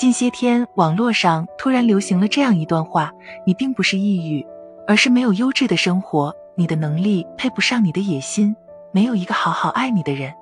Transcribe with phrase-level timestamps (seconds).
[0.00, 3.12] 近些天，网络上突然流行了这样一段话：
[3.44, 4.42] 你并不是抑郁，
[4.86, 8.56] 而是没有优质的生活，你的能力配不上你的野心，
[8.92, 10.32] 没有一个好好爱你的人。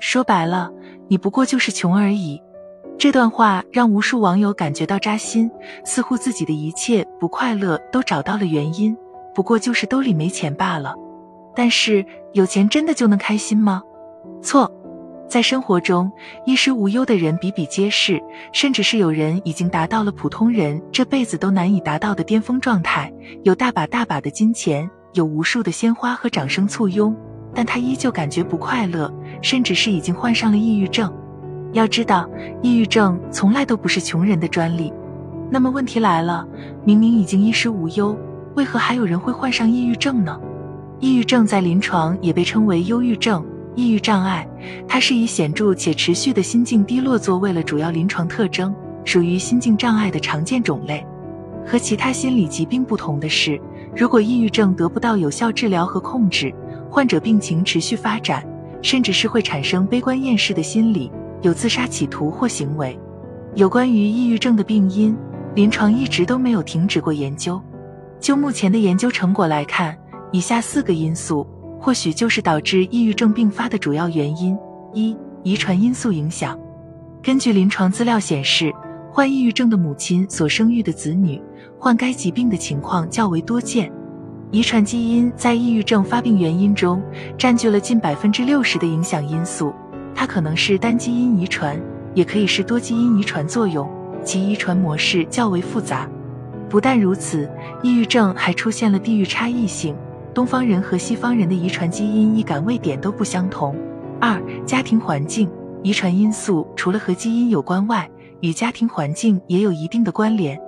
[0.00, 0.72] 说白了，
[1.06, 2.42] 你不过就是穷而已。
[2.98, 5.48] 这段话让无数网友感觉到扎心，
[5.84, 8.96] 似乎自己的一切不快乐都找到了原因，
[9.32, 10.96] 不过就是兜里没钱罢了。
[11.54, 13.84] 但是有钱真的就能开心吗？
[14.42, 14.68] 错。
[15.28, 16.10] 在生活中，
[16.44, 18.22] 衣食无忧的人比比皆是，
[18.52, 23.12] 甚至是有人已经达到了普通人这辈子都难以达到的巅峰状态，
[23.42, 27.14] 有大把大把的金钱，有无数的鲜花和掌声簇拥，
[27.52, 29.12] 但他依旧感觉不快乐，
[29.42, 31.12] 甚至是已经患上了抑郁症。
[31.72, 32.28] 要知道，
[32.62, 34.92] 抑郁症从来都不是穷人的专利。
[35.50, 36.46] 那么问题来了，
[36.84, 38.16] 明明已经衣食无忧，
[38.54, 40.40] 为何还有人会患上抑郁症呢？
[41.00, 43.44] 抑郁症在临床也被称为忧郁症。
[43.76, 44.48] 抑郁障碍，
[44.88, 51.06] 它是以显著且持续的心境低落作为了主要临床特征，属于心境障碍的常见种类。
[51.64, 53.60] 和其他心理疾病不同的是，
[53.94, 56.54] 如果抑郁症得不到有效治疗和控制，
[56.90, 58.42] 患者病情持续发展，
[58.80, 61.12] 甚至是会产生悲观厌世的心理，
[61.42, 62.98] 有自杀企图或行为。
[63.54, 65.14] 有关于抑郁症的病因，
[65.54, 67.60] 临床一直都没有停止过研究。
[68.18, 69.94] 就目前的研究成果来看，
[70.32, 71.46] 以下四个因素。
[71.86, 74.58] 或许就是导致抑郁症并发的主要原因。
[74.92, 76.58] 一、遗传因素影响。
[77.22, 78.74] 根据临床资料显示，
[79.12, 81.40] 患抑郁症的母亲所生育的子女
[81.78, 83.88] 患该疾病的情况较为多见。
[84.50, 87.00] 遗传基因在抑郁症发病原因中
[87.38, 89.72] 占据了近百分之六十的影响因素。
[90.12, 91.80] 它可能是单基因遗传，
[92.14, 93.88] 也可以是多基因遗传作用，
[94.24, 96.10] 其遗传模式较为复杂。
[96.68, 97.48] 不但如此，
[97.80, 99.94] 抑郁症还出现了地域差异性。
[100.36, 103.74] 东方人和西方人的遗传基因易感位点都不相同。
[104.20, 105.50] 二、家庭环境
[105.82, 108.06] 遗传因素除了和基因有关外，
[108.40, 110.60] 与家庭环境也有一定的关联。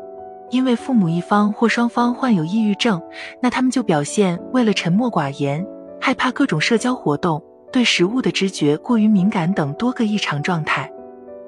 [0.49, 2.99] 因为父母一方或双方患有抑郁症，
[3.43, 5.63] 那他们就表现为了沉默寡言、
[6.01, 10.91] 害怕各种社交活动、对食物的知觉过于敏感等多个异常状态。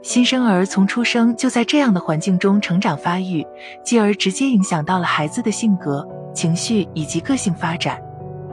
[0.03, 3.47] 新生儿从出生就在这样的环境中成长发育，
[3.83, 7.99] 继而直接影响到了孩子的性格、情绪以及个性发展。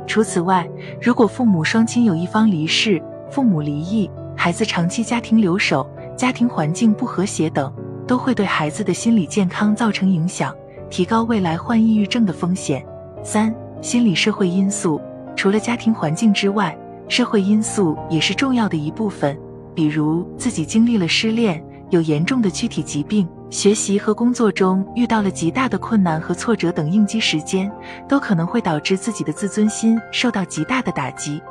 [0.07, 0.67] 除此外，
[1.01, 7.71] 如果父母双亲有一方离世、父母离异、孩子长期家庭留守、家庭环境不和谐等，
[8.07, 10.55] 都会对孩子的心理健康造成影响，
[10.89, 12.83] 提高未来患抑郁症的风险。
[13.21, 14.99] 三、心理社会因素，
[15.35, 16.75] 除了家庭环境之外，
[17.09, 19.37] 社会因素也是重要的一部分，
[19.75, 21.61] 比如自己经历了失恋。
[21.89, 27.71] 有严重的躯体疾病，学习和工作中遇到了极大的困难和挫折等应激时间，
[28.07, 31.41] 都可能会导致自己的自尊心受到极大的打击。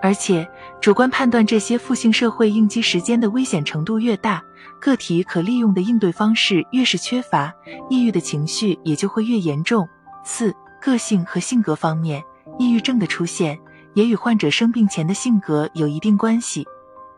[0.00, 0.48] 而且，
[0.80, 4.42] 主观判断这些负性社会应激时间的危险程度越大，
[4.80, 7.52] 个体可利用的应对方式越是缺乏，
[7.88, 9.88] 抑郁的情绪也就会越严重。
[10.24, 12.22] 四、个性和性格方面，
[12.58, 13.58] 抑郁症的出现
[13.94, 16.66] 也与患者生病前的性格有一定关系。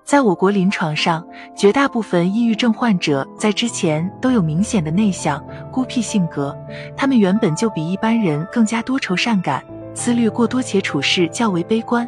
[0.05, 1.27] 在我国临床上，
[1.57, 5.43] 绝大部分抑郁症患者在之前都有明显的内向、
[5.73, 6.55] 孤僻性格，
[6.95, 12.07] 他们原本就比一般人更加多愁善感，思虑过多且处事较为悲观。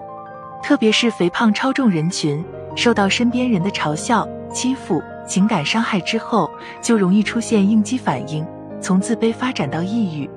[0.62, 6.50] 特别是肥胖超重人群，受到身边人的嘲笑、欺负、情感伤害之后，
[6.82, 8.46] 就容易出现应激反应，
[8.78, 10.28] 从自卑发展到抑郁。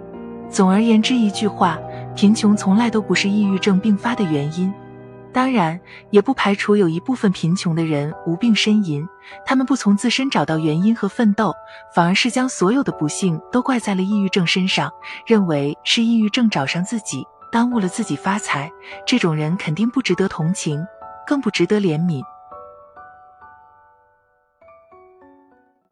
[0.49, 1.77] 总而言之，一句话，
[2.15, 4.73] 贫穷从来都不是抑郁症并发的原因。
[5.31, 5.79] 当然，
[6.09, 9.07] 也不排除有一部分贫穷的人无病呻吟，
[9.45, 11.53] 他们不从自身找到原因和奋斗，
[11.93, 14.91] 反而是将所有的不幸都怪在了抑郁症身上，
[15.27, 18.71] 认为是抑郁症找上自己，耽误了自己发财。
[19.05, 20.83] 这种人肯定不值得同情，
[21.27, 22.23] 更不值得怜悯。